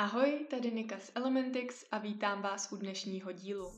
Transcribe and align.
Ahoj, 0.00 0.46
tady 0.50 0.70
Nika 0.70 0.98
z 0.98 1.12
Elementix 1.14 1.84
a 1.90 1.98
vítám 1.98 2.42
vás 2.42 2.72
u 2.72 2.76
dnešního 2.76 3.32
dílu. 3.32 3.72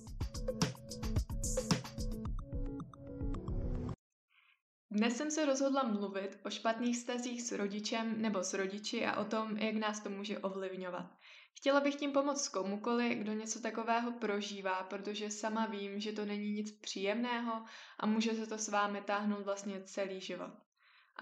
Dnes 4.91 5.17
jsem 5.17 5.31
se 5.31 5.47
rozhodla 5.47 5.83
mluvit 5.83 6.39
o 6.45 6.51
špatných 6.51 6.97
stazích 6.97 7.43
s 7.43 7.53
rodičem 7.53 8.23
nebo 8.23 8.45
s 8.45 8.55
rodiči 8.55 9.07
a 9.07 9.21
o 9.21 9.25
tom, 9.25 9.57
jak 9.57 9.75
nás 9.75 10.01
to 10.01 10.11
může 10.11 10.39
ovlivňovat. 10.39 11.07
Chtěla 11.55 11.81
bych 11.81 11.95
tím 11.95 12.13
pomoct 12.13 12.49
komukoli, 12.49 13.15
kdo 13.15 13.33
něco 13.33 13.61
takového 13.61 14.13
prožívá, 14.13 14.83
protože 14.83 15.31
sama 15.31 15.67
vím, 15.67 16.01
že 16.01 16.13
to 16.13 16.25
není 16.25 16.53
nic 16.53 16.73
příjemného 16.73 17.65
a 17.99 18.07
může 18.07 18.35
se 18.35 18.47
to 18.47 18.59
s 18.59 18.69
vámi 18.69 19.01
táhnout 19.01 19.45
vlastně 19.45 19.83
celý 19.85 20.21
život. 20.21 20.53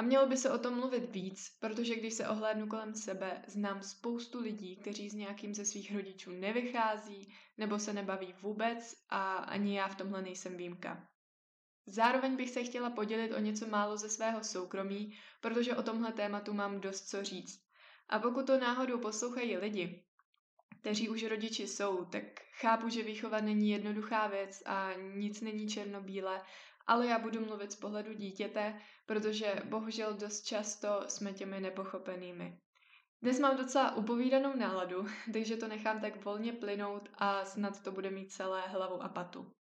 A 0.01 0.03
mělo 0.03 0.27
by 0.27 0.37
se 0.37 0.51
o 0.51 0.59
tom 0.59 0.75
mluvit 0.75 1.11
víc, 1.11 1.57
protože 1.61 1.97
když 1.97 2.15
se 2.15 2.29
ohlédnu 2.29 2.67
kolem 2.67 2.95
sebe, 2.95 3.43
znám 3.47 3.83
spoustu 3.83 4.41
lidí, 4.41 4.77
kteří 4.77 5.11
s 5.11 5.15
nějakým 5.15 5.55
ze 5.55 5.65
svých 5.65 5.95
rodičů 5.95 6.31
nevychází 6.31 7.35
nebo 7.59 7.79
se 7.79 7.93
nebaví 7.93 8.35
vůbec 8.43 8.95
a 9.09 9.35
ani 9.35 9.77
já 9.77 9.89
v 9.89 9.95
tomhle 9.95 10.23
nejsem 10.23 10.57
výjimka. 10.57 11.09
Zároveň 11.87 12.37
bych 12.37 12.51
se 12.51 12.65
chtěla 12.65 12.91
podělit 12.91 13.33
o 13.33 13.41
něco 13.41 13.67
málo 13.67 13.97
ze 13.97 14.09
svého 14.09 14.45
soukromí, 14.45 15.19
protože 15.41 15.77
o 15.77 15.83
tomhle 15.83 16.13
tématu 16.13 16.53
mám 16.53 16.81
dost 16.81 17.09
co 17.09 17.25
říct. 17.25 17.61
A 18.09 18.19
pokud 18.19 18.47
to 18.47 18.59
náhodou 18.59 18.99
poslouchají 18.99 19.57
lidi, 19.57 20.05
kteří 20.81 21.09
už 21.09 21.23
rodiči 21.25 21.67
jsou, 21.67 22.05
tak 22.05 22.23
chápu, 22.61 22.89
že 22.89 23.03
výchova 23.03 23.41
není 23.41 23.71
jednoduchá 23.71 24.27
věc 24.27 24.63
a 24.67 24.93
nic 25.15 25.41
není 25.41 25.69
černobílé, 25.69 26.43
ale 26.91 27.07
já 27.07 27.19
budu 27.19 27.47
mluvit 27.47 27.73
z 27.73 27.77
pohledu 27.77 28.13
dítěte, 28.13 28.81
protože 29.07 29.63
bohužel 29.65 30.15
dost 30.15 30.43
často 30.43 31.05
jsme 31.09 31.33
těmi 31.33 31.61
nepochopenými. 31.61 32.59
Dnes 33.23 33.41
mám 33.41 33.57
docela 33.57 33.97
upovídanou 33.97 34.57
náladu, 34.57 35.07
takže 35.33 35.57
to 35.57 35.69
nechám 35.69 36.01
tak 36.01 36.25
volně 36.25 36.53
plynout 36.53 37.09
a 37.15 37.45
snad 37.45 37.83
to 37.83 37.93
bude 37.93 38.11
mít 38.11 38.33
celé 38.33 38.61
hlavu 38.69 39.03
a 39.03 39.09
patu. 39.09 39.53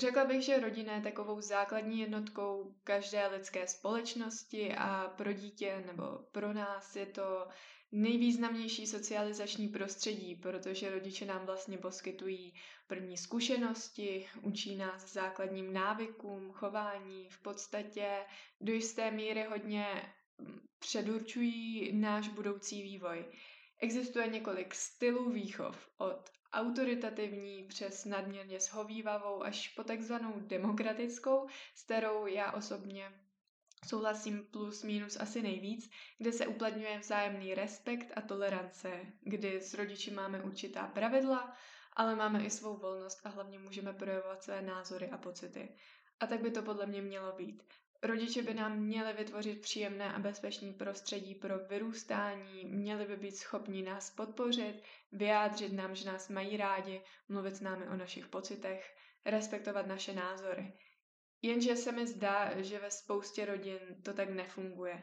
Řekla 0.00 0.24
bych, 0.24 0.42
že 0.42 0.60
rodina 0.60 0.94
je 0.94 1.00
takovou 1.02 1.40
základní 1.40 2.00
jednotkou 2.00 2.74
každé 2.84 3.26
lidské 3.26 3.66
společnosti 3.68 4.74
a 4.74 5.08
pro 5.16 5.32
dítě 5.32 5.82
nebo 5.86 6.18
pro 6.32 6.52
nás 6.52 6.96
je 6.96 7.06
to 7.06 7.48
nejvýznamnější 7.92 8.86
socializační 8.86 9.68
prostředí, 9.68 10.34
protože 10.36 10.90
rodiče 10.90 11.24
nám 11.26 11.46
vlastně 11.46 11.78
poskytují 11.78 12.54
první 12.86 13.16
zkušenosti, 13.16 14.28
učí 14.42 14.76
nás 14.76 15.12
základním 15.12 15.72
návykům, 15.72 16.52
chování, 16.52 17.28
v 17.30 17.42
podstatě 17.42 18.08
do 18.60 18.72
jisté 18.72 19.10
míry 19.10 19.42
hodně 19.50 20.12
mm, 20.38 20.60
předurčují 20.78 21.92
náš 21.92 22.28
budoucí 22.28 22.82
vývoj. 22.82 23.24
Existuje 23.78 24.26
několik 24.28 24.74
stylů 24.74 25.30
výchov, 25.30 25.88
od 25.98 26.30
autoritativní 26.52 27.64
přes 27.64 28.04
nadměrně 28.04 28.60
shovívavou 28.60 29.42
až 29.42 29.68
po 29.68 29.84
takzvanou 29.84 30.40
demokratickou, 30.40 31.48
s 31.74 31.82
kterou 31.82 32.26
já 32.26 32.52
osobně 32.52 33.12
souhlasím 33.88 34.46
plus 34.50 34.82
minus 34.82 35.16
asi 35.20 35.42
nejvíc, 35.42 35.90
kde 36.18 36.32
se 36.32 36.46
uplatňuje 36.46 36.98
vzájemný 36.98 37.54
respekt 37.54 38.12
a 38.16 38.20
tolerance, 38.20 39.06
kdy 39.20 39.60
s 39.62 39.74
rodiči 39.74 40.10
máme 40.10 40.42
určitá 40.42 40.86
pravidla, 40.86 41.56
ale 41.92 42.16
máme 42.16 42.44
i 42.44 42.50
svou 42.50 42.76
volnost 42.76 43.20
a 43.24 43.28
hlavně 43.28 43.58
můžeme 43.58 43.92
projevovat 43.92 44.42
své 44.42 44.62
názory 44.62 45.08
a 45.10 45.18
pocity. 45.18 45.76
A 46.20 46.26
tak 46.26 46.40
by 46.42 46.50
to 46.50 46.62
podle 46.62 46.86
mě 46.86 47.02
mělo 47.02 47.32
být. 47.32 47.62
Rodiče 48.02 48.42
by 48.42 48.54
nám 48.54 48.78
měli 48.78 49.12
vytvořit 49.12 49.60
příjemné 49.60 50.12
a 50.12 50.18
bezpečné 50.18 50.72
prostředí 50.72 51.34
pro 51.34 51.58
vyrůstání, 51.58 52.64
měli 52.64 53.06
by 53.06 53.16
být 53.16 53.36
schopni 53.36 53.82
nás 53.82 54.10
podpořit, 54.10 54.82
vyjádřit 55.12 55.72
nám, 55.72 55.94
že 55.94 56.06
nás 56.12 56.28
mají 56.28 56.56
rádi, 56.56 57.02
mluvit 57.28 57.54
s 57.56 57.60
námi 57.60 57.88
o 57.88 57.96
našich 57.96 58.26
pocitech, 58.26 58.96
respektovat 59.24 59.86
naše 59.86 60.14
názory. 60.14 60.72
Jenže 61.42 61.76
se 61.76 61.92
mi 61.92 62.06
zdá, 62.06 62.60
že 62.62 62.78
ve 62.78 62.90
spoustě 62.90 63.44
rodin 63.46 63.78
to 64.04 64.12
tak 64.14 64.30
nefunguje. 64.30 65.02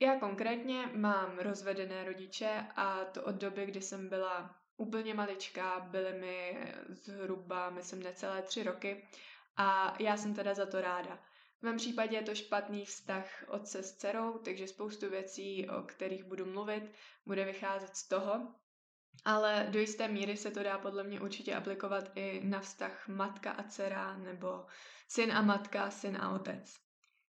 Já 0.00 0.18
konkrétně 0.18 0.86
mám 0.94 1.38
rozvedené 1.38 2.04
rodiče 2.04 2.66
a 2.76 3.04
to 3.04 3.22
od 3.24 3.34
doby, 3.34 3.66
kdy 3.66 3.80
jsem 3.82 4.08
byla 4.08 4.56
úplně 4.76 5.14
maličká, 5.14 5.80
byly 5.80 6.12
mi 6.20 6.58
zhruba, 6.88 7.70
myslím, 7.70 8.02
necelé 8.02 8.42
tři 8.42 8.62
roky 8.62 9.08
a 9.56 9.96
já 10.02 10.16
jsem 10.16 10.34
teda 10.34 10.54
za 10.54 10.66
to 10.66 10.80
ráda. 10.80 11.27
V 11.58 11.62
mém 11.62 11.76
případě 11.76 12.16
je 12.16 12.22
to 12.22 12.34
špatný 12.34 12.84
vztah 12.84 13.44
otce 13.48 13.82
s 13.82 13.96
dcerou, 13.96 14.38
takže 14.38 14.68
spoustu 14.68 15.10
věcí, 15.10 15.68
o 15.68 15.82
kterých 15.82 16.24
budu 16.24 16.46
mluvit, 16.46 16.92
bude 17.26 17.44
vycházet 17.44 17.96
z 17.96 18.08
toho. 18.08 18.54
Ale 19.24 19.66
do 19.70 19.78
jisté 19.78 20.08
míry 20.08 20.36
se 20.36 20.50
to 20.50 20.62
dá 20.62 20.78
podle 20.78 21.04
mě 21.04 21.20
určitě 21.20 21.54
aplikovat 21.54 22.10
i 22.14 22.40
na 22.44 22.60
vztah 22.60 23.08
matka 23.08 23.50
a 23.50 23.62
dcera 23.62 24.16
nebo 24.16 24.66
syn 25.08 25.32
a 25.32 25.42
matka, 25.42 25.90
syn 25.90 26.16
a 26.16 26.34
otec. 26.34 26.88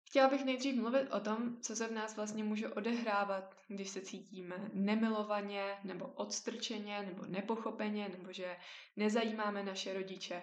Chtěla 0.08 0.28
bych 0.28 0.44
nejdřív 0.44 0.74
mluvit 0.76 1.10
o 1.10 1.20
tom, 1.20 1.60
co 1.60 1.76
se 1.76 1.88
v 1.88 1.92
nás 1.92 2.16
vlastně 2.16 2.44
může 2.44 2.68
odehrávat, 2.68 3.56
když 3.68 3.90
se 3.90 4.00
cítíme 4.00 4.70
nemilovaně, 4.72 5.78
nebo 5.84 6.06
odstrčeně, 6.06 7.02
nebo 7.02 7.26
nepochopeně, 7.26 8.08
nebo 8.08 8.32
že 8.32 8.56
nezajímáme 8.96 9.62
naše 9.62 9.94
rodiče. 9.94 10.42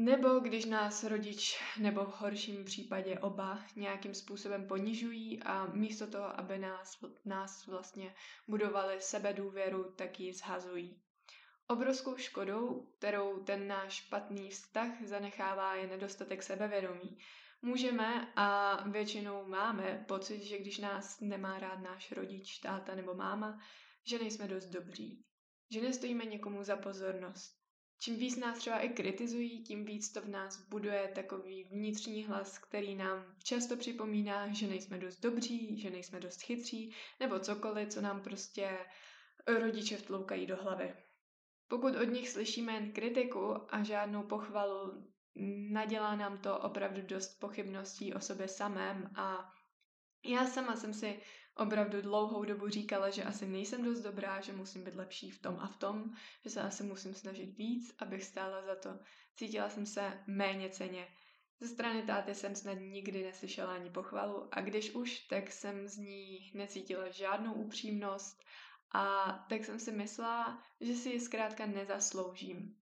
Nebo 0.00 0.38
když 0.38 0.64
nás 0.64 1.04
rodič, 1.04 1.60
nebo 1.78 2.04
v 2.04 2.20
horším 2.20 2.64
případě 2.64 3.18
oba, 3.18 3.64
nějakým 3.76 4.14
způsobem 4.14 4.66
ponižují 4.66 5.42
a 5.42 5.66
místo 5.66 6.06
toho, 6.06 6.40
aby 6.40 6.58
nás, 6.58 6.98
nás 7.24 7.66
vlastně 7.66 8.14
budovali 8.48 9.00
sebe 9.00 9.32
důvěru, 9.32 9.92
tak 9.96 10.20
ji 10.20 10.32
zhazují. 10.34 11.00
Obrovskou 11.66 12.16
škodou, 12.16 12.86
kterou 12.98 13.44
ten 13.44 13.68
náš 13.68 13.92
špatný 13.94 14.50
vztah 14.50 15.02
zanechává, 15.04 15.74
je 15.74 15.86
nedostatek 15.86 16.42
sebevědomí. 16.42 17.18
Můžeme 17.62 18.32
a 18.36 18.76
většinou 18.88 19.46
máme 19.48 20.04
pocit, 20.08 20.42
že 20.44 20.58
když 20.58 20.78
nás 20.78 21.20
nemá 21.20 21.58
rád 21.58 21.80
náš 21.80 22.12
rodič, 22.12 22.58
táta 22.58 22.94
nebo 22.94 23.14
máma, 23.14 23.58
že 24.04 24.18
nejsme 24.18 24.48
dost 24.48 24.66
dobří. 24.66 25.24
Že 25.70 25.80
nestojíme 25.80 26.24
někomu 26.24 26.62
za 26.64 26.76
pozornost 26.76 27.59
čím 28.00 28.16
víc 28.16 28.36
nás 28.36 28.58
třeba 28.58 28.78
i 28.78 28.88
kritizují, 28.88 29.62
tím 29.62 29.84
víc 29.84 30.12
to 30.12 30.20
v 30.20 30.28
nás 30.28 30.68
buduje 30.68 31.12
takový 31.14 31.64
vnitřní 31.64 32.24
hlas, 32.24 32.58
který 32.58 32.94
nám 32.94 33.34
často 33.42 33.76
připomíná, 33.76 34.52
že 34.52 34.66
nejsme 34.66 34.98
dost 34.98 35.20
dobří, 35.20 35.80
že 35.80 35.90
nejsme 35.90 36.20
dost 36.20 36.42
chytří, 36.42 36.94
nebo 37.20 37.38
cokoliv, 37.38 37.88
co 37.88 38.00
nám 38.00 38.22
prostě 38.22 38.78
rodiče 39.46 39.96
vtloukají 39.96 40.46
do 40.46 40.56
hlavy. 40.56 40.94
Pokud 41.68 41.96
od 41.96 42.04
nich 42.04 42.28
slyšíme 42.28 42.72
jen 42.72 42.92
kritiku 42.92 43.74
a 43.74 43.82
žádnou 43.82 44.22
pochvalu, 44.22 45.04
nadělá 45.70 46.16
nám 46.16 46.38
to 46.38 46.58
opravdu 46.58 47.02
dost 47.02 47.40
pochybností 47.40 48.14
o 48.14 48.20
sobě 48.20 48.48
samém 48.48 49.10
a 49.16 49.52
já 50.24 50.46
sama 50.46 50.76
jsem 50.76 50.94
si 50.94 51.20
opravdu 51.56 52.02
dlouhou 52.02 52.44
dobu 52.44 52.68
říkala, 52.68 53.10
že 53.10 53.24
asi 53.24 53.46
nejsem 53.46 53.84
dost 53.84 54.00
dobrá, 54.00 54.40
že 54.40 54.52
musím 54.52 54.84
být 54.84 54.94
lepší 54.94 55.30
v 55.30 55.42
tom 55.42 55.58
a 55.60 55.68
v 55.68 55.76
tom, 55.76 56.04
že 56.44 56.50
se 56.50 56.60
asi 56.60 56.82
musím 56.82 57.14
snažit 57.14 57.56
víc, 57.58 57.94
abych 57.98 58.24
stála 58.24 58.62
za 58.62 58.74
to. 58.74 58.98
Cítila 59.34 59.68
jsem 59.68 59.86
se 59.86 60.22
méně 60.26 60.70
ceně. 60.70 61.08
Ze 61.60 61.68
strany 61.68 62.02
táty 62.02 62.34
jsem 62.34 62.54
snad 62.54 62.74
nikdy 62.74 63.24
neslyšela 63.24 63.74
ani 63.74 63.90
pochvalu 63.90 64.48
a 64.52 64.60
když 64.60 64.94
už, 64.94 65.18
tak 65.18 65.52
jsem 65.52 65.88
z 65.88 65.96
ní 65.96 66.52
necítila 66.54 67.10
žádnou 67.10 67.52
upřímnost 67.54 68.44
a 68.92 69.32
tak 69.48 69.64
jsem 69.64 69.78
si 69.78 69.92
myslela, 69.92 70.62
že 70.80 70.94
si 70.94 71.08
ji 71.08 71.20
zkrátka 71.20 71.66
nezasloužím. 71.66 72.76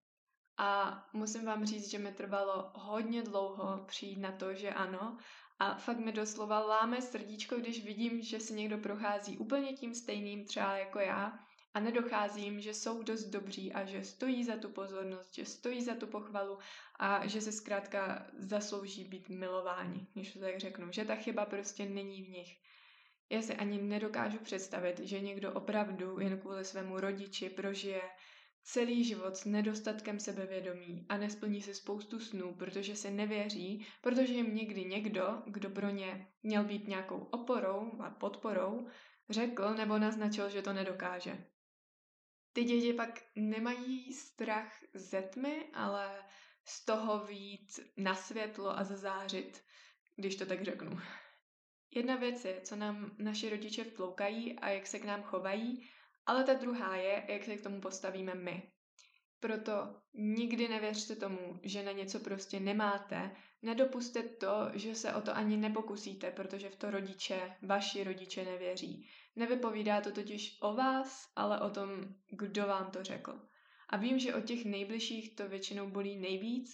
A 0.58 1.02
musím 1.12 1.44
vám 1.44 1.66
říct, 1.66 1.90
že 1.90 1.98
mi 1.98 2.12
trvalo 2.12 2.72
hodně 2.74 3.22
dlouho 3.22 3.84
přijít 3.86 4.18
na 4.18 4.32
to, 4.32 4.54
že 4.54 4.70
ano 4.70 5.18
a 5.58 5.74
fakt 5.74 5.98
mi 5.98 6.12
doslova 6.12 6.58
láme 6.60 7.02
srdíčko, 7.02 7.56
když 7.56 7.84
vidím, 7.84 8.22
že 8.22 8.40
si 8.40 8.54
někdo 8.54 8.78
prochází 8.78 9.38
úplně 9.38 9.72
tím 9.72 9.94
stejným 9.94 10.44
třeba 10.44 10.76
jako 10.76 10.98
já 10.98 11.38
a 11.74 11.80
nedocházím, 11.80 12.60
že 12.60 12.74
jsou 12.74 13.02
dost 13.02 13.24
dobří 13.24 13.72
a 13.72 13.84
že 13.84 14.04
stojí 14.04 14.44
za 14.44 14.56
tu 14.56 14.68
pozornost, 14.68 15.34
že 15.34 15.44
stojí 15.44 15.84
za 15.84 15.94
tu 15.94 16.06
pochvalu 16.06 16.58
a 16.98 17.26
že 17.26 17.40
se 17.40 17.52
zkrátka 17.52 18.26
zaslouží 18.38 19.04
být 19.04 19.28
milováni, 19.28 20.06
když 20.14 20.32
to 20.32 20.40
tak 20.40 20.58
řeknu, 20.58 20.92
že 20.92 21.04
ta 21.04 21.16
chyba 21.16 21.46
prostě 21.46 21.86
není 21.86 22.22
v 22.22 22.28
nich. 22.28 22.56
Já 23.30 23.42
si 23.42 23.54
ani 23.54 23.82
nedokážu 23.82 24.38
představit, 24.38 24.98
že 24.98 25.20
někdo 25.20 25.52
opravdu 25.52 26.20
jen 26.20 26.38
kvůli 26.40 26.64
svému 26.64 27.00
rodiči 27.00 27.50
prožije 27.50 28.02
celý 28.68 29.04
život 29.04 29.36
s 29.36 29.44
nedostatkem 29.44 30.20
sebevědomí 30.20 31.06
a 31.08 31.16
nesplní 31.16 31.62
si 31.62 31.74
spoustu 31.74 32.20
snů, 32.20 32.54
protože 32.54 32.96
si 32.96 33.10
nevěří, 33.10 33.86
protože 34.00 34.32
jim 34.32 34.54
někdy 34.54 34.84
někdo, 34.84 35.42
kdo 35.46 35.70
pro 35.70 35.88
ně 35.88 36.28
měl 36.42 36.64
být 36.64 36.88
nějakou 36.88 37.18
oporou 37.18 38.02
a 38.02 38.10
podporou, 38.10 38.86
řekl 39.30 39.74
nebo 39.74 39.98
naznačil, 39.98 40.50
že 40.50 40.62
to 40.62 40.72
nedokáže. 40.72 41.44
Ty 42.52 42.64
děti 42.64 42.92
pak 42.92 43.22
nemají 43.36 44.12
strach 44.12 44.72
ze 44.94 45.22
tmy, 45.22 45.70
ale 45.74 46.24
z 46.64 46.84
toho 46.84 47.24
vít 47.24 47.80
na 47.96 48.14
světlo 48.14 48.78
a 48.78 48.84
zazářit, 48.84 49.64
když 50.16 50.36
to 50.36 50.46
tak 50.46 50.64
řeknu. 50.64 51.00
Jedna 51.94 52.16
věc 52.16 52.44
je, 52.44 52.60
co 52.60 52.76
nám 52.76 53.16
naši 53.18 53.50
rodiče 53.50 53.84
vtloukají 53.84 54.58
a 54.58 54.68
jak 54.68 54.86
se 54.86 54.98
k 54.98 55.04
nám 55.04 55.22
chovají, 55.22 55.88
Ale 56.28 56.44
ta 56.44 56.54
druhá 56.54 56.96
je, 56.96 57.24
jak 57.28 57.44
se 57.44 57.56
k 57.56 57.62
tomu 57.62 57.80
postavíme 57.80 58.34
my. 58.34 58.62
Proto 59.40 59.72
nikdy 60.14 60.68
nevěřte 60.68 61.16
tomu, 61.16 61.60
že 61.62 61.82
na 61.82 61.92
něco 61.92 62.20
prostě 62.20 62.60
nemáte. 62.60 63.36
Nedopuste 63.62 64.22
to, 64.22 64.70
že 64.74 64.94
se 64.94 65.14
o 65.14 65.20
to 65.20 65.36
ani 65.36 65.56
nepokusíte, 65.56 66.30
protože 66.30 66.70
v 66.70 66.76
to 66.76 66.90
rodiče, 66.90 67.56
vaši 67.62 68.04
rodiče 68.04 68.44
nevěří. 68.44 69.08
Nevypovídá 69.36 70.00
to 70.00 70.12
totiž 70.12 70.58
o 70.62 70.74
vás, 70.74 71.32
ale 71.36 71.60
o 71.60 71.70
tom, 71.70 71.90
kdo 72.30 72.66
vám 72.66 72.90
to 72.90 73.04
řekl. 73.04 73.40
A 73.88 73.96
vím, 73.96 74.18
že 74.18 74.34
o 74.34 74.40
těch 74.40 74.64
nejbližších 74.64 75.36
to 75.36 75.48
většinou 75.48 75.90
bolí 75.90 76.16
nejvíc, 76.16 76.70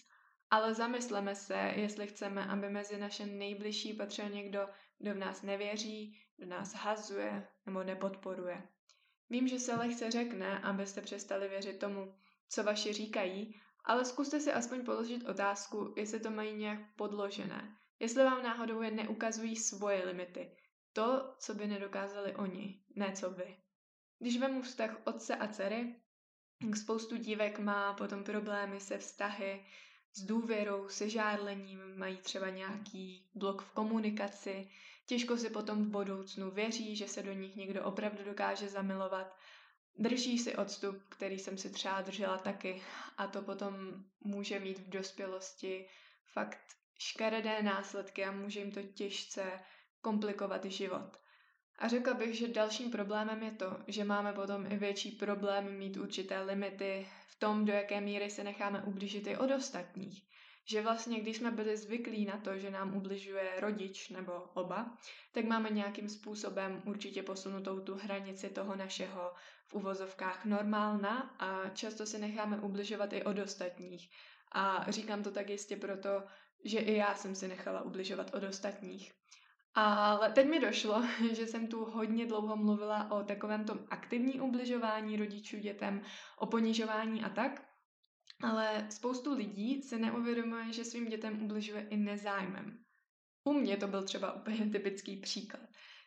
ale 0.51 0.75
zamysleme 0.75 1.35
se, 1.35 1.73
jestli 1.77 2.07
chceme, 2.07 2.47
aby 2.47 2.71
mezi 2.71 2.99
naše 2.99 3.27
nejbližší 3.27 3.93
patřil 3.93 4.29
někdo, 4.29 4.69
kdo 4.99 5.15
v 5.15 5.19
nás 5.19 5.43
nevěří, 5.43 6.19
kdo 6.37 6.47
nás 6.47 6.75
hazuje 6.75 7.49
nebo 7.67 7.83
nepodporuje. 7.85 8.69
Vím, 9.31 9.49
že 9.49 9.59
se 9.59 9.75
lehce 9.75 10.11
řekne, 10.11 10.59
abyste 10.59 11.01
přestali 11.01 11.49
věřit 11.49 11.79
tomu, 11.79 12.15
co 12.49 12.63
vaši 12.63 12.93
říkají, 12.93 13.61
ale 13.85 14.05
zkuste 14.05 14.41
si 14.41 14.53
aspoň 14.53 14.85
položit 14.85 15.29
otázku, 15.29 15.95
jestli 15.97 16.21
to 16.21 16.31
mají 16.31 16.57
nějak 16.57 16.79
podložené. 16.97 17.77
Jestli 18.01 18.25
vám 18.25 18.43
náhodou 18.43 18.83
je 18.83 18.91
neukazují 18.91 19.57
svoje 19.57 20.05
limity. 20.05 20.57
To, 20.93 21.35
co 21.39 21.55
by 21.55 21.67
nedokázali 21.67 22.35
oni, 22.35 22.83
ne 22.97 23.13
co 23.13 23.31
vy. 23.31 23.57
Když 24.19 24.39
vemu 24.39 24.63
vztah 24.63 24.97
otce 25.05 25.37
a 25.37 25.49
dcery, 25.49 25.95
spoustu 26.75 27.17
dívek 27.17 27.59
má 27.59 27.93
potom 27.95 28.25
problémy 28.25 28.81
se 28.81 28.99
vztahy, 28.99 29.67
s 30.13 30.23
důvěrou, 30.23 30.89
se 30.89 31.11
žádlením, 31.11 31.97
mají 31.97 32.17
třeba 32.17 32.51
nějaký 32.51 33.31
blok 33.35 33.63
v 33.63 33.73
komunikaci, 33.73 34.69
těžko 35.07 35.37
si 35.37 35.51
potom 35.51 35.85
v 35.85 35.89
budoucnu 35.91 36.51
věří, 36.51 36.97
že 36.97 37.09
se 37.09 37.23
do 37.23 37.33
nich 37.33 37.57
někdo 37.57 37.85
opravdu 37.85 38.25
dokáže 38.25 38.69
zamilovat 38.69 39.37
drží 39.99 40.39
si 40.39 40.57
odstup, 40.57 41.03
který 41.09 41.39
jsem 41.39 41.59
si 41.59 41.71
třeba 41.71 42.01
držela 42.01 42.39
taky 42.39 42.83
a 43.17 43.27
to 43.27 43.43
potom 43.43 43.75
může 44.21 44.61
mít 44.61 44.79
v 44.79 44.89
dospělosti 44.89 45.89
fakt 46.33 46.59
škaredé 46.99 47.63
následky 47.63 48.25
a 48.25 48.33
může 48.33 48.61
jim 48.61 48.73
to 48.73 48.83
těžce 48.83 49.61
komplikovat 50.01 50.65
život. 50.65 51.17
A 51.79 51.89
řekla 51.89 52.15
bych, 52.15 52.35
že 52.35 52.49
dalším 52.49 52.91
problémem 52.91 53.43
je 53.43 53.51
to, 53.53 53.77
že 53.87 54.05
máme 54.05 54.33
potom 54.33 54.67
i 54.73 54.77
větší 54.77 55.11
problém 55.11 55.79
mít 55.79 55.97
určité 55.97 56.41
limity 56.43 57.09
v 57.27 57.39
tom, 57.39 57.65
do 57.65 57.73
jaké 57.73 58.01
míry 58.01 58.31
se 58.31 58.45
necháme 58.45 58.83
ublížit 58.83 59.27
i 59.27 59.37
od 59.37 59.51
ostatních 59.51 60.23
že 60.65 60.83
vlastně, 60.83 61.21
když 61.21 61.37
jsme 61.37 61.51
byli 61.51 61.77
zvyklí 61.77 62.25
na 62.25 62.37
to, 62.37 62.59
že 62.59 62.71
nám 62.71 62.97
ubližuje 62.97 63.61
rodič 63.61 64.09
nebo 64.09 64.33
oba, 64.33 64.97
tak 65.33 65.45
máme 65.45 65.71
nějakým 65.71 66.09
způsobem 66.09 66.83
určitě 66.87 67.23
posunutou 67.23 67.81
tu 67.81 67.95
hranici 67.95 68.49
toho 68.49 68.77
našeho 68.77 69.33
v 69.67 69.75
uvozovkách 69.75 70.45
normálna 70.45 71.37
a 71.39 71.69
často 71.69 72.07
si 72.07 72.19
necháme 72.19 72.61
ubližovat 72.61 73.13
i 73.13 73.23
od 73.23 73.39
ostatních. 73.39 74.11
A 74.53 74.87
říkám 74.89 75.23
to 75.23 75.31
tak 75.31 75.51
jistě 75.51 75.77
proto, 75.77 76.23
že 76.65 76.79
i 76.79 76.95
já 76.97 77.15
jsem 77.15 77.35
si 77.35 77.49
nechala 77.49 77.83
ubližovat 77.83 78.35
od 78.35 78.43
ostatních. 78.43 79.13
Ale 79.75 80.33
teď 80.33 80.47
mi 80.47 80.61
došlo, 80.61 81.03
že 81.33 81.47
jsem 81.47 81.67
tu 81.67 81.85
hodně 81.85 82.27
dlouho 82.27 82.57
mluvila 82.57 83.11
o 83.11 83.25
takovém 83.25 83.65
tom 83.65 83.79
aktivní 83.91 84.41
ubližování 84.41 85.17
rodičů 85.17 85.59
dětem, 85.59 86.03
o 86.39 86.47
ponižování 86.47 87.25
a 87.25 87.29
tak, 87.29 87.74
ale 88.43 88.87
spoustu 88.91 89.35
lidí 89.35 89.83
se 89.83 89.99
neuvědomuje, 89.99 90.73
že 90.73 90.85
svým 90.85 91.09
dětem 91.09 91.43
ubližuje 91.43 91.87
i 91.91 91.97
nezájmem. 91.97 92.85
U 93.45 93.53
mě 93.53 93.77
to 93.77 93.89
byl 93.89 94.03
třeba 94.03 94.33
úplně 94.33 94.67
typický 94.73 95.17
příklad. 95.17 95.63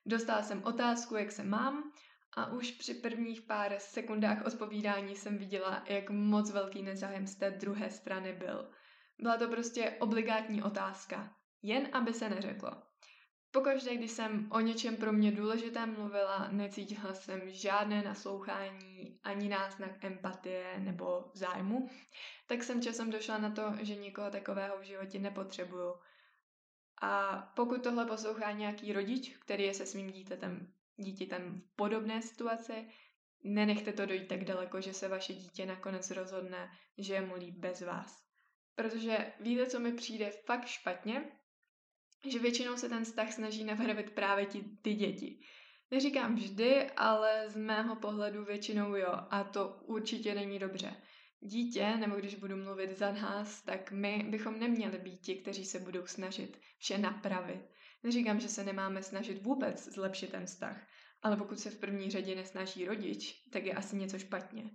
Dostala 0.06 0.44
jsem 0.44 0.64
otázku, 0.64 1.16
jak 1.16 1.32
se 1.32 1.44
mám 1.44 1.92
a 2.38 2.52
už 2.52 2.72
při 2.72 2.94
prvních 2.94 3.42
pár 3.42 3.76
sekundách 3.80 4.46
odpovídání 4.46 5.16
jsem 5.16 5.38
viděla, 5.38 5.84
jak 5.88 6.10
moc 6.10 6.52
velký 6.52 6.84
nezájem 6.84 7.28
z 7.28 7.36
té 7.36 7.52
druhé 7.52 7.90
strany 7.90 8.34
byl. 8.34 8.72
Byla 9.20 9.38
to 9.38 9.48
prostě 9.48 9.98
obligátní 10.00 10.64
otázka, 10.64 11.36
jen 11.62 11.90
aby 11.94 12.14
se 12.14 12.30
neřeklo. 12.30 12.87
Pokaždé, 13.58 13.96
když 13.96 14.12
jsem 14.12 14.48
o 14.52 14.60
něčem 14.60 14.96
pro 14.96 15.14
mě 15.14 15.32
důležitém 15.32 15.94
mluvila, 15.94 16.48
necítila 16.52 17.14
jsem 17.14 17.42
žádné 17.46 18.02
naslouchání, 18.02 19.20
ani 19.24 19.50
náznak 19.50 20.04
empatie 20.04 20.80
nebo 20.80 21.32
zájmu, 21.34 21.90
tak 22.48 22.64
jsem 22.64 22.82
časem 22.82 23.12
došla 23.12 23.38
na 23.38 23.52
to, 23.52 23.74
že 23.82 23.96
nikoho 23.96 24.32
takového 24.32 24.78
v 24.80 24.84
životě 24.84 25.20
nepotřebuju. 25.20 25.96
A 27.02 27.38
pokud 27.56 27.84
tohle 27.84 28.06
poslouchá 28.06 28.52
nějaký 28.52 28.94
rodič, 28.94 29.38
který 29.38 29.64
je 29.64 29.74
se 29.74 29.86
svým 29.86 30.12
dítětem, 30.12 30.74
dítětem 30.98 31.62
v 31.62 31.76
podobné 31.76 32.22
situaci, 32.22 32.88
nenechte 33.44 33.94
to 33.94 34.06
dojít 34.06 34.28
tak 34.28 34.46
daleko, 34.46 34.82
že 34.82 34.94
se 34.94 35.08
vaše 35.08 35.34
dítě 35.34 35.66
nakonec 35.66 36.12
rozhodne, 36.12 36.70
že 36.98 37.14
je 37.14 37.22
mu 37.22 37.36
líp 37.36 37.56
bez 37.56 37.82
vás. 37.82 38.24
Protože 38.76 39.34
víte, 39.40 39.66
co 39.66 39.80
mi 39.80 39.94
přijde 39.94 40.32
fakt 40.46 40.68
špatně? 40.68 41.32
Že 42.26 42.40
většinou 42.40 42.78
se 42.78 42.90
ten 42.90 43.04
vztah 43.04 43.34
snaží 43.34 43.64
napravit 43.64 44.10
právě 44.12 44.46
ti, 44.46 44.64
ty 44.82 44.94
děti. 44.94 45.40
Neříkám 45.92 46.36
vždy, 46.36 46.92
ale 46.92 47.50
z 47.50 47.56
mého 47.56 47.96
pohledu 47.96 48.46
většinou 48.46 48.96
jo 48.96 49.14
a 49.30 49.44
to 49.44 49.80
určitě 49.86 50.36
není 50.36 50.60
dobře. 50.60 50.96
Dítě, 51.40 51.98
nebo 51.98 52.16
když 52.16 52.36
budu 52.36 52.56
mluvit 52.56 52.98
za 52.98 53.12
nás, 53.12 53.62
tak 53.62 53.92
my 53.92 54.26
bychom 54.30 54.60
neměli 54.60 54.98
být 54.98 55.18
ti, 55.18 55.36
kteří 55.36 55.66
se 55.66 55.80
budou 55.80 56.06
snažit 56.06 56.60
vše 56.78 56.98
napravit. 56.98 57.62
Neříkám, 58.04 58.40
že 58.40 58.50
se 58.50 58.64
nemáme 58.64 59.04
snažit 59.04 59.44
vůbec 59.44 59.84
zlepšit 59.94 60.32
ten 60.32 60.46
vztah, 60.46 60.88
ale 61.22 61.38
pokud 61.38 61.60
se 61.60 61.70
v 61.70 61.80
první 61.80 62.12
řadě 62.12 62.36
nesnaží 62.36 62.86
rodič, 62.86 63.44
tak 63.52 63.66
je 63.66 63.74
asi 63.74 63.96
něco 63.96 64.20
špatně. 64.20 64.72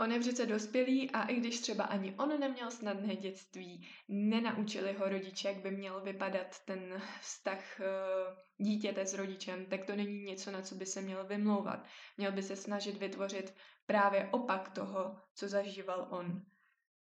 On 0.00 0.12
je 0.12 0.20
přece 0.20 0.46
dospělý 0.46 1.10
a 1.10 1.22
i 1.22 1.34
když 1.34 1.60
třeba 1.60 1.84
ani 1.84 2.14
on 2.18 2.40
neměl 2.40 2.70
snadné 2.70 3.16
dětství, 3.16 3.88
nenaučili 4.08 4.92
ho 4.92 5.08
rodiče, 5.08 5.48
jak 5.48 5.56
by 5.56 5.70
měl 5.70 6.00
vypadat 6.00 6.64
ten 6.64 7.02
vztah 7.20 7.80
uh, 7.80 8.66
dítěte 8.66 9.06
s 9.06 9.14
rodičem, 9.14 9.66
tak 9.66 9.84
to 9.84 9.96
není 9.96 10.22
něco, 10.22 10.50
na 10.50 10.62
co 10.62 10.74
by 10.74 10.86
se 10.86 11.00
měl 11.00 11.26
vymlouvat. 11.26 11.86
Měl 12.16 12.32
by 12.32 12.42
se 12.42 12.56
snažit 12.56 12.96
vytvořit 12.96 13.54
právě 13.86 14.28
opak 14.32 14.70
toho, 14.70 15.16
co 15.34 15.48
zažíval 15.48 16.08
on. 16.10 16.42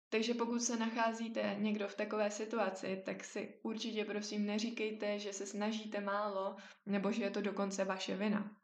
Takže 0.10 0.34
pokud 0.34 0.60
se 0.60 0.78
nacházíte 0.78 1.56
někdo 1.60 1.88
v 1.88 1.96
takové 1.96 2.32
situaci, 2.32 3.02
tak 3.06 3.24
si 3.24 3.60
určitě 3.64 4.06
prosím 4.06 4.46
neříkejte, 4.46 5.20
že 5.20 5.34
se 5.34 5.46
snažíte 5.46 6.02
málo, 6.02 6.56
nebo 6.86 7.12
že 7.12 7.24
je 7.24 7.30
to 7.30 7.42
dokonce 7.42 7.86
vaše 7.86 8.16
vina. 8.16 8.56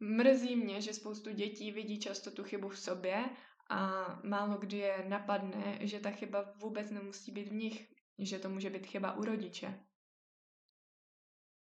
Mrzí 0.00 0.56
mě, 0.56 0.80
že 0.80 0.94
spoustu 0.94 1.32
dětí 1.32 1.72
vidí 1.72 2.00
často 2.00 2.30
tu 2.30 2.44
chybu 2.44 2.68
v 2.68 2.78
sobě 2.78 3.24
a 3.68 4.06
málo 4.22 4.56
kdy 4.58 4.76
je 4.76 5.04
napadne, 5.08 5.78
že 5.80 6.00
ta 6.00 6.10
chyba 6.10 6.52
vůbec 6.56 6.90
nemusí 6.90 7.32
být 7.32 7.48
v 7.48 7.52
nich, 7.52 7.88
že 8.18 8.38
to 8.38 8.48
může 8.48 8.70
být 8.70 8.86
chyba 8.86 9.12
u 9.12 9.24
rodiče. 9.24 9.80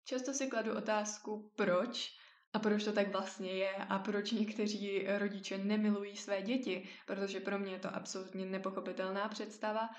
Často 0.06 0.34
si 0.34 0.48
kladu 0.48 0.78
otázku, 0.78 1.52
proč 1.56 2.20
a 2.54 2.60
proč 2.60 2.84
to 2.84 2.94
tak 2.94 3.12
vlastně 3.12 3.52
je 3.52 3.76
a 3.76 4.00
proč 4.00 4.32
někteří 4.32 5.08
rodiče 5.18 5.58
nemilují 5.58 6.18
své 6.18 6.42
děti, 6.42 6.90
protože 7.06 7.40
pro 7.40 7.60
mě 7.60 7.72
je 7.72 7.80
to 7.80 7.96
absolutně 7.96 8.46
nepochopitelná 8.46 9.30
představa. 9.30 9.90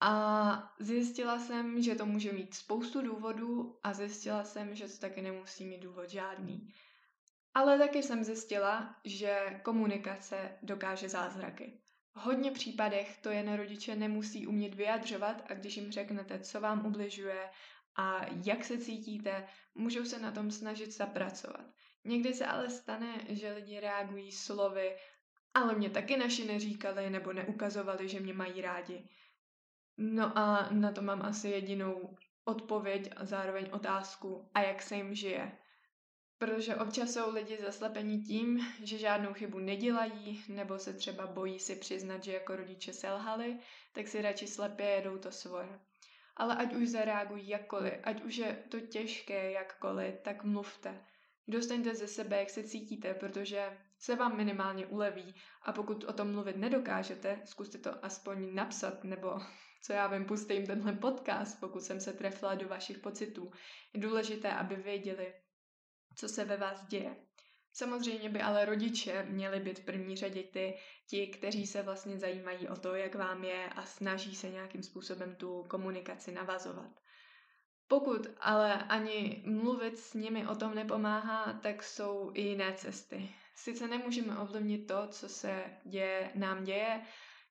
A 0.00 0.74
zjistila 0.80 1.38
jsem, 1.38 1.82
že 1.82 1.94
to 1.94 2.06
může 2.06 2.32
mít 2.32 2.54
spoustu 2.54 3.02
důvodů 3.02 3.78
a 3.82 3.94
zjistila 3.94 4.44
jsem, 4.44 4.74
že 4.74 4.88
to 4.88 4.98
taky 4.98 5.22
nemusí 5.22 5.66
mít 5.66 5.80
důvod 5.80 6.10
žádný. 6.10 6.68
Ale 7.56 7.78
taky 7.78 8.02
jsem 8.02 8.24
zjistila, 8.24 8.96
že 9.04 9.60
komunikace 9.62 10.58
dokáže 10.62 11.08
zázraky. 11.08 11.80
V 12.14 12.18
hodně 12.18 12.50
případech 12.50 13.18
to 13.18 13.30
jen 13.30 13.54
rodiče 13.54 13.96
nemusí 13.96 14.46
umět 14.46 14.74
vyjadřovat 14.74 15.42
a 15.48 15.54
když 15.54 15.76
jim 15.76 15.92
řeknete, 15.92 16.38
co 16.38 16.60
vám 16.60 16.86
ubližuje 16.86 17.50
a 17.96 18.26
jak 18.44 18.64
se 18.64 18.78
cítíte, 18.78 19.48
můžou 19.74 20.04
se 20.04 20.18
na 20.18 20.30
tom 20.30 20.50
snažit 20.50 20.96
zapracovat. 20.96 21.64
Někdy 22.04 22.34
se 22.34 22.46
ale 22.46 22.70
stane, 22.70 23.20
že 23.28 23.52
lidi 23.52 23.80
reagují 23.80 24.32
slovy, 24.32 24.96
ale 25.54 25.74
mě 25.74 25.90
taky 25.90 26.16
naši 26.16 26.44
neříkali 26.44 27.10
nebo 27.10 27.32
neukazovali, 27.32 28.08
že 28.08 28.20
mě 28.20 28.34
mají 28.34 28.60
rádi. 28.60 29.08
No 29.98 30.38
a 30.38 30.68
na 30.70 30.92
to 30.92 31.02
mám 31.02 31.22
asi 31.22 31.48
jedinou 31.48 32.16
odpověď 32.44 33.10
a 33.16 33.24
zároveň 33.24 33.68
otázku, 33.72 34.50
a 34.54 34.60
jak 34.60 34.82
se 34.82 34.96
jim 34.96 35.14
žije. 35.14 35.58
Protože 36.38 36.76
občas 36.76 37.12
jsou 37.12 37.34
lidi 37.34 37.58
zaslepení 37.60 38.22
tím, 38.22 38.66
že 38.82 38.98
žádnou 38.98 39.32
chybu 39.32 39.58
nedělají, 39.58 40.44
nebo 40.48 40.78
se 40.78 40.94
třeba 40.94 41.26
bojí 41.26 41.58
si 41.58 41.76
přiznat, 41.76 42.24
že 42.24 42.32
jako 42.32 42.56
rodiče 42.56 42.92
selhali, 42.92 43.58
tak 43.92 44.08
si 44.08 44.22
radši 44.22 44.46
slepě 44.46 44.86
jedou 44.86 45.18
to 45.18 45.32
svoje. 45.32 45.80
Ale 46.36 46.56
ať 46.56 46.74
už 46.74 46.88
zareagují 46.88 47.48
jakkoliv, 47.48 47.94
ať 48.02 48.22
už 48.22 48.36
je 48.36 48.64
to 48.68 48.80
těžké 48.80 49.50
jakkoliv, 49.50 50.14
tak 50.22 50.44
mluvte. 50.44 51.04
Dostaňte 51.48 51.94
ze 51.94 52.08
sebe, 52.08 52.38
jak 52.38 52.50
se 52.50 52.62
cítíte, 52.62 53.14
protože 53.14 53.78
se 53.98 54.16
vám 54.16 54.36
minimálně 54.36 54.86
uleví 54.86 55.34
a 55.62 55.72
pokud 55.72 56.04
o 56.04 56.12
tom 56.12 56.32
mluvit 56.32 56.56
nedokážete, 56.56 57.40
zkuste 57.44 57.78
to 57.78 58.04
aspoň 58.04 58.54
napsat 58.54 59.04
nebo 59.04 59.40
co 59.82 59.92
já 59.92 60.06
vím, 60.06 60.24
puste 60.24 60.54
jim 60.54 60.66
tenhle 60.66 60.92
podcast, 60.92 61.60
pokud 61.60 61.82
jsem 61.82 62.00
se 62.00 62.12
trefila 62.12 62.54
do 62.54 62.68
vašich 62.68 62.98
pocitů. 62.98 63.50
Je 63.94 64.00
důležité, 64.00 64.52
aby 64.52 64.76
věděli, 64.76 65.34
co 66.16 66.28
se 66.28 66.44
ve 66.44 66.56
vás 66.56 66.86
děje. 66.86 67.16
Samozřejmě 67.72 68.28
by 68.28 68.42
ale 68.42 68.64
rodiče 68.64 69.26
měli 69.28 69.60
být 69.60 69.78
v 69.78 69.84
první 69.84 70.16
řadě 70.16 70.42
ty, 70.42 70.74
ti, 71.06 71.26
kteří 71.26 71.66
se 71.66 71.82
vlastně 71.82 72.18
zajímají 72.18 72.68
o 72.68 72.76
to, 72.76 72.94
jak 72.94 73.14
vám 73.14 73.44
je 73.44 73.68
a 73.68 73.84
snaží 73.84 74.34
se 74.34 74.50
nějakým 74.50 74.82
způsobem 74.82 75.36
tu 75.36 75.62
komunikaci 75.62 76.32
navazovat. 76.32 76.90
Pokud 77.88 78.26
ale 78.40 78.82
ani 78.82 79.42
mluvit 79.46 79.98
s 79.98 80.14
nimi 80.14 80.46
o 80.46 80.54
tom 80.54 80.74
nepomáhá, 80.74 81.52
tak 81.62 81.82
jsou 81.82 82.30
i 82.34 82.40
jiné 82.40 82.74
cesty. 82.74 83.28
Sice 83.54 83.88
nemůžeme 83.88 84.38
ovlivnit 84.38 84.86
to, 84.86 85.06
co 85.08 85.28
se 85.28 85.64
děje, 85.84 86.30
nám 86.34 86.64
děje, 86.64 87.02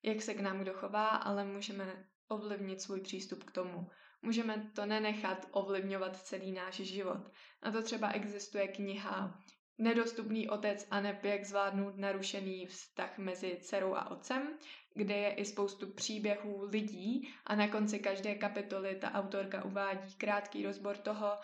jak 0.03 0.21
se 0.21 0.33
k 0.33 0.39
nám 0.39 0.59
kdo 0.59 0.73
chová, 0.73 1.07
ale 1.07 1.45
můžeme 1.45 2.05
ovlivnit 2.27 2.81
svůj 2.81 3.01
přístup 3.01 3.43
k 3.43 3.51
tomu. 3.51 3.89
Můžeme 4.25 4.71
to 4.75 4.85
nenechat 4.85 5.47
ovlivňovat 5.51 6.21
celý 6.21 6.51
náš 6.51 6.75
život. 6.75 7.31
Na 7.65 7.71
to 7.71 7.81
třeba 7.81 8.11
existuje 8.11 8.67
kniha 8.67 9.43
Nedostupný 9.77 10.49
otec 10.49 10.87
a 10.91 11.01
neb 11.01 11.23
jak 11.23 11.45
zvládnout 11.45 11.97
narušený 11.97 12.65
vztah 12.65 13.17
mezi 13.17 13.57
dcerou 13.61 13.93
a 13.93 14.11
otcem, 14.11 14.57
kde 14.93 15.15
je 15.15 15.33
i 15.33 15.45
spoustu 15.45 15.93
příběhů 15.93 16.63
lidí 16.63 17.33
a 17.45 17.55
na 17.55 17.67
konci 17.67 17.99
každé 17.99 18.35
kapitoly 18.35 18.95
ta 18.95 19.11
autorka 19.11 19.63
uvádí 19.65 20.15
krátký 20.15 20.65
rozbor 20.65 20.97
toho, 20.97 21.37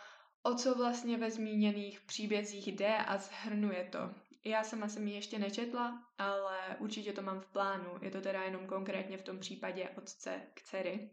o 0.44 0.56
co 0.56 0.76
vlastně 0.76 1.18
ve 1.18 1.32
zmíněných 1.32 2.02
příbězích 2.02 2.68
jde 2.68 2.98
a 2.98 3.18
zhrnuje 3.18 3.90
to. 3.92 4.00
Já 4.46 4.64
sama 4.64 4.88
jsem 4.88 5.08
ji 5.08 5.14
ještě 5.14 5.40
nečetla, 5.40 6.04
ale 6.18 6.60
určitě 6.80 7.14
to 7.14 7.22
mám 7.22 7.40
v 7.40 7.48
plánu. 7.48 7.90
Je 8.02 8.12
to 8.12 8.22
teda 8.22 8.44
jenom 8.44 8.68
konkrétně 8.68 9.18
v 9.18 9.24
tom 9.24 9.40
případě 9.40 9.90
otce 9.98 10.42
k 10.54 10.62
dcery. 10.62 11.10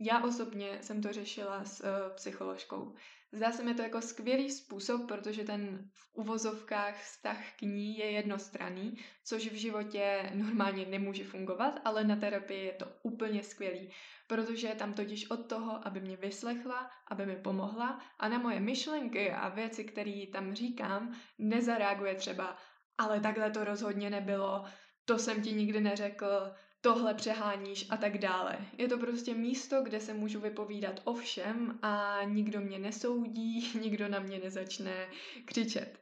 Já 0.00 0.24
osobně 0.24 0.78
jsem 0.80 1.02
to 1.02 1.12
řešila 1.12 1.64
s 1.64 1.80
uh, 1.80 2.14
psycholožkou. 2.14 2.94
Zdá 3.32 3.52
se 3.52 3.62
mi 3.62 3.74
to 3.74 3.82
jako 3.82 4.00
skvělý 4.00 4.50
způsob, 4.50 5.08
protože 5.08 5.44
ten 5.44 5.90
v 5.92 6.14
uvozovkách 6.14 7.02
vztah 7.02 7.38
k 7.58 7.62
ní 7.62 7.98
je 7.98 8.10
jednostranný, 8.10 8.98
což 9.24 9.46
v 9.46 9.54
životě 9.54 10.30
normálně 10.34 10.86
nemůže 10.86 11.24
fungovat, 11.24 11.80
ale 11.84 12.04
na 12.04 12.16
terapii 12.16 12.64
je 12.64 12.72
to 12.72 12.86
úplně 13.02 13.42
skvělý, 13.42 13.92
protože 14.26 14.66
je 14.66 14.74
tam 14.74 14.94
totiž 14.94 15.30
od 15.30 15.48
toho, 15.48 15.86
aby 15.86 16.00
mě 16.00 16.16
vyslechla, 16.16 16.90
aby 17.08 17.26
mi 17.26 17.36
pomohla 17.36 18.00
a 18.18 18.28
na 18.28 18.38
moje 18.38 18.60
myšlenky 18.60 19.30
a 19.32 19.48
věci, 19.48 19.84
které 19.84 20.24
tam 20.32 20.54
říkám, 20.54 21.16
nezareaguje 21.38 22.14
třeba, 22.14 22.56
ale 22.98 23.20
takhle 23.20 23.50
to 23.50 23.64
rozhodně 23.64 24.10
nebylo, 24.10 24.64
to 25.04 25.18
jsem 25.18 25.42
ti 25.42 25.52
nikdy 25.52 25.80
neřekl, 25.80 26.52
tohle 26.86 27.14
přeháníš 27.14 27.86
a 27.90 27.96
tak 27.96 28.18
dále. 28.18 28.58
Je 28.78 28.88
to 28.88 28.98
prostě 28.98 29.34
místo, 29.34 29.82
kde 29.82 30.00
se 30.00 30.14
můžu 30.14 30.40
vypovídat 30.40 31.00
o 31.04 31.14
všem 31.14 31.78
a 31.82 32.18
nikdo 32.24 32.60
mě 32.60 32.78
nesoudí, 32.78 33.72
nikdo 33.80 34.08
na 34.08 34.18
mě 34.18 34.38
nezačne 34.38 35.08
křičet. 35.44 35.98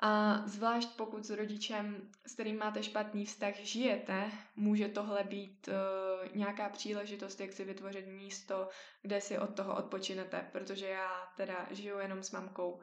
A 0.00 0.42
zvlášť 0.46 0.88
pokud 0.96 1.24
s 1.24 1.30
rodičem, 1.30 2.10
s 2.26 2.34
kterým 2.34 2.58
máte 2.58 2.82
špatný 2.82 3.24
vztah, 3.24 3.54
žijete, 3.54 4.30
může 4.56 4.88
tohle 4.88 5.24
být 5.24 5.68
uh, 5.68 6.36
nějaká 6.36 6.68
příležitost, 6.68 7.40
jak 7.40 7.52
si 7.52 7.64
vytvořit 7.64 8.06
místo, 8.06 8.68
kde 9.02 9.20
si 9.20 9.38
od 9.38 9.54
toho 9.54 9.76
odpočinete, 9.76 10.48
protože 10.52 10.86
já 10.86 11.10
teda 11.36 11.66
žiju 11.70 11.98
jenom 11.98 12.22
s 12.22 12.30
mamkou 12.30 12.80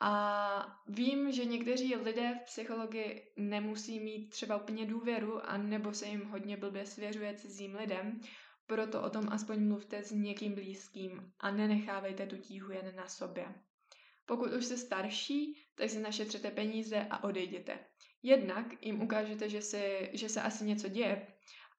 a 0.00 0.82
vím, 0.88 1.32
že 1.32 1.44
někteří 1.44 1.96
lidé 1.96 2.34
v 2.34 2.44
psychologii 2.44 3.32
nemusí 3.36 4.00
mít 4.00 4.30
třeba 4.30 4.56
úplně 4.56 4.86
důvěru 4.86 5.50
a 5.50 5.56
nebo 5.56 5.94
se 5.94 6.06
jim 6.06 6.24
hodně 6.24 6.56
blbě 6.56 6.86
svěřuje 6.86 7.34
cizím 7.34 7.74
lidem, 7.74 8.20
proto 8.66 9.02
o 9.02 9.10
tom 9.10 9.28
aspoň 9.28 9.68
mluvte 9.68 10.02
s 10.02 10.10
někým 10.10 10.54
blízkým 10.54 11.32
a 11.40 11.50
nenechávejte 11.50 12.26
tu 12.26 12.36
tíhu 12.36 12.72
jen 12.72 12.96
na 12.96 13.08
sobě. 13.08 13.54
Pokud 14.26 14.52
už 14.52 14.64
jste 14.64 14.76
starší, 14.76 15.54
tak 15.74 15.90
si 15.90 16.00
našetřete 16.00 16.50
peníze 16.50 17.06
a 17.10 17.24
odejděte. 17.24 17.78
Jednak 18.22 18.66
jim 18.82 19.02
ukážete, 19.02 19.48
že, 19.48 19.62
si, 19.62 20.10
že 20.12 20.28
se 20.28 20.42
asi 20.42 20.64
něco 20.64 20.88
děje 20.88 21.26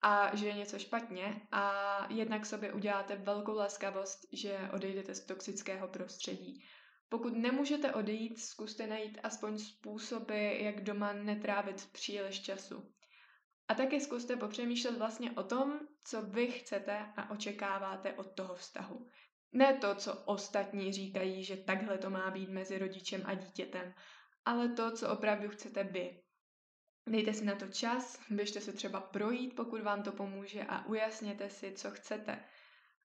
a 0.01 0.35
že 0.35 0.47
je 0.47 0.53
něco 0.53 0.79
špatně 0.79 1.41
a 1.51 2.07
jednak 2.13 2.45
sobě 2.45 2.73
uděláte 2.73 3.15
velkou 3.15 3.55
laskavost, 3.55 4.19
že 4.33 4.59
odejdete 4.73 5.15
z 5.15 5.25
toxického 5.25 5.87
prostředí. 5.87 6.63
Pokud 7.09 7.33
nemůžete 7.37 7.93
odejít, 7.93 8.39
zkuste 8.39 8.87
najít 8.87 9.17
aspoň 9.23 9.57
způsoby, 9.57 10.63
jak 10.63 10.83
doma 10.83 11.13
netrávit 11.13 11.89
příliš 11.91 12.41
času. 12.41 12.93
A 13.67 13.73
taky 13.73 14.01
zkuste 14.01 14.35
popřemýšlet 14.35 14.97
vlastně 14.97 15.31
o 15.31 15.43
tom, 15.43 15.79
co 16.03 16.21
vy 16.21 16.47
chcete 16.51 16.97
a 17.17 17.29
očekáváte 17.31 18.13
od 18.13 18.31
toho 18.35 18.55
vztahu. 18.55 19.09
Ne 19.51 19.73
to, 19.77 19.95
co 19.95 20.13
ostatní 20.13 20.93
říkají, 20.93 21.43
že 21.43 21.57
takhle 21.57 21.97
to 21.97 22.09
má 22.09 22.31
být 22.31 22.49
mezi 22.49 22.77
rodičem 22.77 23.21
a 23.25 23.33
dítětem, 23.33 23.93
ale 24.45 24.69
to, 24.69 24.91
co 24.91 25.09
opravdu 25.09 25.49
chcete 25.49 25.83
vy. 25.83 26.23
Dejte 27.07 27.33
si 27.33 27.45
na 27.45 27.55
to 27.55 27.67
čas, 27.67 28.19
běžte 28.29 28.61
se 28.61 28.73
třeba 28.73 29.01
projít, 29.01 29.55
pokud 29.55 29.81
vám 29.81 30.03
to 30.03 30.11
pomůže 30.11 30.63
a 30.63 30.85
ujasněte 30.85 31.49
si, 31.49 31.71
co 31.71 31.91
chcete. 31.91 32.43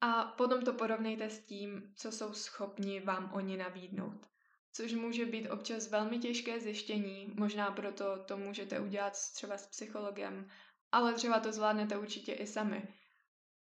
A 0.05 0.23
potom 0.37 0.61
to 0.61 0.73
porovnejte 0.73 1.29
s 1.29 1.39
tím, 1.39 1.93
co 1.95 2.11
jsou 2.11 2.33
schopni 2.33 2.99
vám 2.99 3.31
oni 3.33 3.57
nabídnout. 3.57 4.27
Což 4.73 4.93
může 4.93 5.25
být 5.25 5.49
občas 5.49 5.87
velmi 5.89 6.19
těžké 6.19 6.59
zjištění, 6.59 7.33
možná 7.33 7.71
proto 7.71 8.23
to 8.25 8.37
můžete 8.37 8.79
udělat 8.79 9.13
třeba 9.33 9.57
s 9.57 9.67
psychologem, 9.67 10.49
ale 10.91 11.13
třeba 11.13 11.39
to 11.39 11.51
zvládnete 11.51 11.97
určitě 11.97 12.33
i 12.33 12.47
sami. 12.47 12.87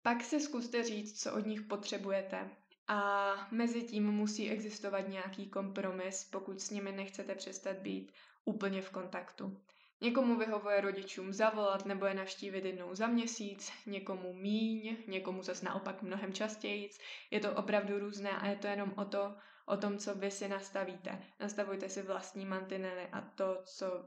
Pak 0.03 0.25
si 0.25 0.41
zkuste 0.41 0.85
říct, 0.85 1.23
co 1.23 1.35
od 1.35 1.47
nich 1.47 1.63
potřebujete. 1.63 2.51
A 2.89 3.33
mezi 3.51 3.83
tím 3.83 4.11
musí 4.11 4.51
existovat 4.51 5.09
nějaký 5.09 5.49
kompromis, 5.51 6.25
pokud 6.25 6.61
s 6.61 6.71
nimi 6.71 6.93
nechcete 6.93 7.35
přestat 7.35 7.77
být 7.77 8.13
úplně 8.45 8.83
v 8.83 8.91
kontaktu. 8.91 9.61
Někomu 10.03 10.37
vyhovuje 10.37 10.81
rodičům 10.81 11.33
zavolat 11.33 11.87
nebo 11.87 12.07
je 12.07 12.15
navštívit 12.15 12.65
jednou 12.65 12.95
za 12.95 13.07
měsíc, 13.07 13.73
někomu 13.87 14.33
míň, 14.33 14.97
někomu 15.07 15.43
zase 15.43 15.65
naopak 15.65 16.03
mnohem 16.03 16.33
častěji. 16.33 16.91
Je 17.31 17.41
to 17.41 17.55
opravdu 17.55 17.99
různé 17.99 18.31
a 18.31 18.47
je 18.47 18.57
to 18.57 18.67
jenom 18.67 18.93
o, 18.97 19.05
to, 19.05 19.35
o 19.67 19.77
tom, 19.77 19.99
co 19.99 20.15
vy 20.15 20.31
si 20.31 20.49
nastavíte. 20.49 21.23
Nastavujte 21.41 21.89
si 21.89 22.03
vlastní 22.03 22.47
mantinely 22.47 23.09
a 23.13 23.21
to, 23.21 23.63
co 23.65 24.05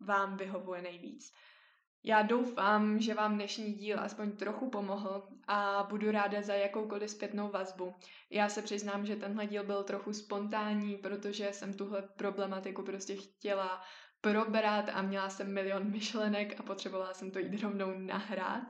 vám 0.00 0.36
vyhovuje 0.36 0.82
nejvíc. 0.82 1.32
Já 2.04 2.22
doufám, 2.22 3.00
že 3.00 3.14
vám 3.14 3.34
dnešní 3.34 3.72
díl 3.72 4.00
aspoň 4.00 4.32
trochu 4.32 4.70
pomohl 4.70 5.28
a 5.48 5.86
budu 5.90 6.10
ráda 6.10 6.42
za 6.42 6.54
jakoukoliv 6.54 7.10
zpětnou 7.10 7.50
vazbu. 7.50 7.94
Já 8.30 8.48
se 8.48 8.62
přiznám, 8.62 9.06
že 9.06 9.16
tenhle 9.16 9.46
díl 9.46 9.64
byl 9.64 9.84
trochu 9.84 10.12
spontánní, 10.12 10.96
protože 10.96 11.52
jsem 11.52 11.74
tuhle 11.74 12.02
problematiku 12.02 12.82
prostě 12.82 13.16
chtěla 13.16 13.82
probrat 14.22 14.88
a 14.92 15.02
měla 15.02 15.30
jsem 15.30 15.54
milion 15.54 15.90
myšlenek 15.90 16.60
a 16.60 16.62
potřebovala 16.62 17.14
jsem 17.14 17.30
to 17.30 17.38
jít 17.38 17.62
rovnou 17.62 17.98
nahrát. 17.98 18.62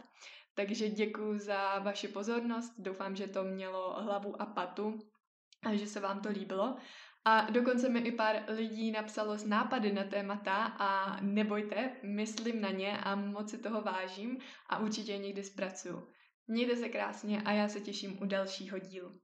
Takže 0.54 0.88
děkuji 0.88 1.38
za 1.38 1.78
vaši 1.78 2.08
pozornost, 2.08 2.72
doufám, 2.78 3.16
že 3.16 3.26
to 3.26 3.44
mělo 3.44 4.02
hlavu 4.02 4.42
a 4.42 4.46
patu 4.46 4.98
a 5.64 5.74
že 5.74 5.86
se 5.86 6.00
vám 6.00 6.20
to 6.20 6.28
líbilo. 6.28 6.76
A 7.24 7.50
dokonce 7.50 7.88
mi 7.88 8.00
i 8.00 8.12
pár 8.12 8.44
lidí 8.48 8.90
napsalo 8.90 9.38
z 9.38 9.46
nápady 9.46 9.92
na 9.92 10.04
témata 10.04 10.64
a 10.64 11.20
nebojte, 11.20 11.90
myslím 12.02 12.60
na 12.60 12.70
ně 12.70 12.98
a 12.98 13.14
moc 13.14 13.50
si 13.50 13.58
toho 13.58 13.82
vážím 13.82 14.38
a 14.68 14.78
určitě 14.78 15.18
někdy 15.18 15.44
zpracuju. 15.44 16.08
Mějte 16.46 16.76
se 16.76 16.88
krásně 16.88 17.42
a 17.42 17.52
já 17.52 17.68
se 17.68 17.80
těším 17.80 18.22
u 18.22 18.26
dalšího 18.26 18.78
dílu. 18.78 19.20